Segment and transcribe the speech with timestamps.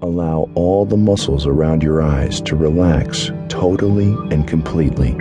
[0.00, 5.12] allow all the muscles around your eyes to relax totally and completely.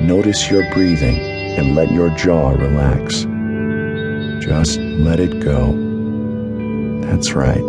[0.00, 3.26] Notice your breathing and let your jaw relax.
[4.44, 5.72] Just let it go.
[7.06, 7.62] That's right.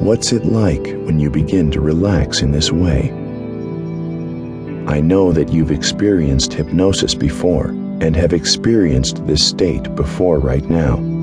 [0.00, 3.10] What's it like when you begin to relax in this way?
[4.86, 7.68] I know that you've experienced hypnosis before
[8.00, 11.15] and have experienced this state before right now.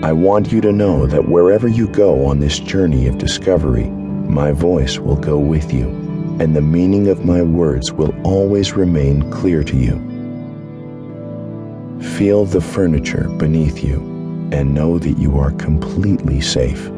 [0.00, 4.52] I want you to know that wherever you go on this journey of discovery, my
[4.52, 5.88] voice will go with you,
[6.38, 9.96] and the meaning of my words will always remain clear to you.
[12.16, 13.96] Feel the furniture beneath you
[14.52, 16.88] and know that you are completely safe.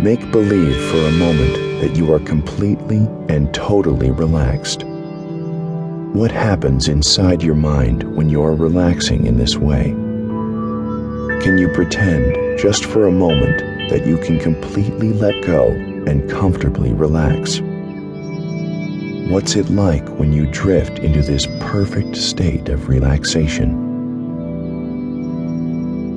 [0.00, 4.84] Make believe for a moment that you are completely and totally relaxed.
[6.14, 9.90] What happens inside your mind when you are relaxing in this way?
[11.42, 13.58] Can you pretend, just for a moment,
[13.90, 17.60] that you can completely let go and comfortably relax?
[19.30, 23.76] What's it like when you drift into this perfect state of relaxation?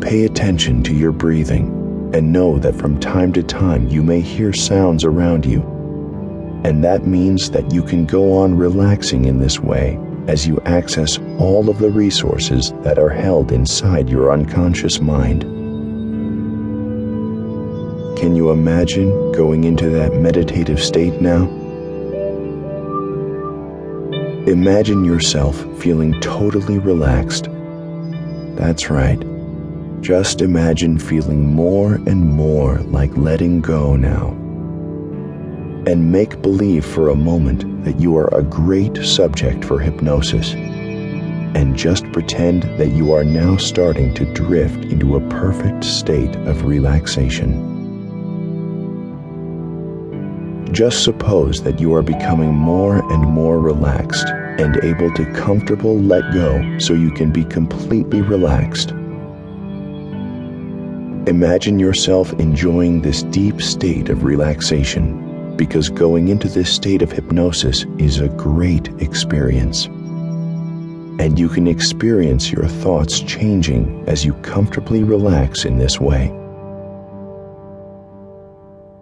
[0.01, 4.53] Pay attention to your breathing and know that from time to time you may hear
[4.53, 5.80] sounds around you.
[6.63, 11.17] And that means that you can go on relaxing in this way as you access
[11.39, 15.41] all of the resources that are held inside your unconscious mind.
[18.19, 21.49] Can you imagine going into that meditative state now?
[24.47, 27.47] Imagine yourself feeling totally relaxed.
[28.55, 29.19] That's right.
[30.01, 34.40] Just imagine feeling more and more like letting go now.
[35.87, 40.53] And make believe for a moment that you are a great subject for hypnosis.
[40.53, 46.65] And just pretend that you are now starting to drift into a perfect state of
[46.65, 47.69] relaxation.
[50.71, 56.33] Just suppose that you are becoming more and more relaxed and able to comfortable let
[56.33, 58.93] go so you can be completely relaxed
[61.27, 67.85] Imagine yourself enjoying this deep state of relaxation because going into this state of hypnosis
[67.97, 69.85] is a great experience.
[71.19, 76.29] And you can experience your thoughts changing as you comfortably relax in this way.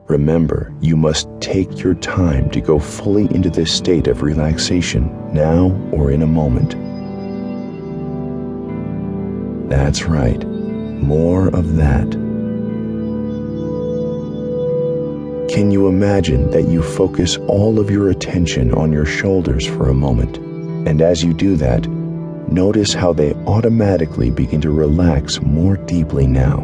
[0.07, 5.69] Remember, you must take your time to go fully into this state of relaxation now
[5.91, 6.75] or in a moment.
[9.69, 10.43] That's right
[11.01, 12.28] more of that.
[15.49, 19.95] Can you imagine that you focus all of your attention on your shoulders for a
[19.95, 20.37] moment?
[20.87, 21.87] And as you do that,
[22.51, 26.59] notice how they automatically begin to relax more deeply now.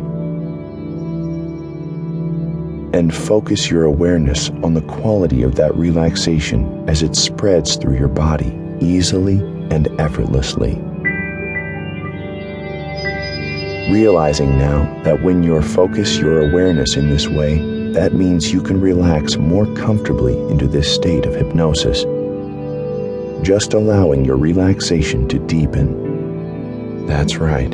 [2.93, 8.07] And focus your awareness on the quality of that relaxation as it spreads through your
[8.07, 9.39] body easily
[9.71, 10.75] and effortlessly.
[13.91, 18.81] Realizing now that when you focus your awareness in this way, that means you can
[18.81, 22.03] relax more comfortably into this state of hypnosis.
[23.41, 27.07] Just allowing your relaxation to deepen.
[27.07, 27.71] That's right.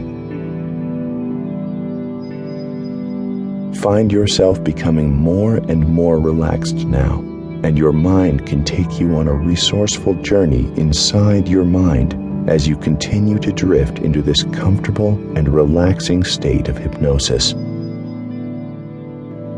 [3.81, 7.15] Find yourself becoming more and more relaxed now,
[7.63, 12.13] and your mind can take you on a resourceful journey inside your mind
[12.47, 17.55] as you continue to drift into this comfortable and relaxing state of hypnosis.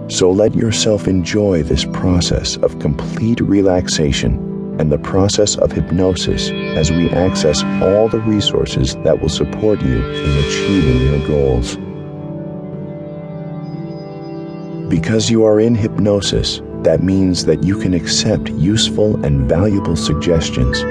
[0.08, 4.38] So let yourself enjoy this process of complete relaxation
[4.80, 10.04] and the process of hypnosis as we access all the resources that will support you
[10.04, 11.78] in achieving your goals.
[14.90, 20.84] Because you are in hypnosis, that means that you can accept useful and valuable suggestions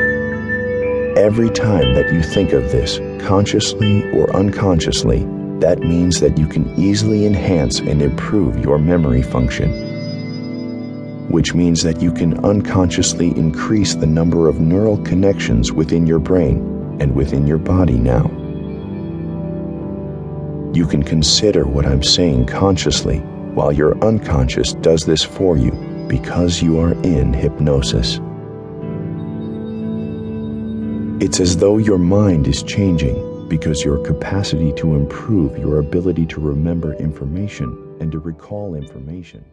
[1.16, 5.26] Every time that you think of this, consciously or unconsciously,
[5.62, 9.70] that means that you can easily enhance and improve your memory function.
[11.28, 16.98] Which means that you can unconsciously increase the number of neural connections within your brain
[17.00, 18.24] and within your body now.
[20.74, 23.18] You can consider what I'm saying consciously
[23.54, 25.70] while your unconscious does this for you
[26.08, 28.18] because you are in hypnosis.
[31.24, 36.40] It's as though your mind is changing because your capacity to improve your ability to
[36.40, 37.68] remember information
[38.00, 39.44] and to recall information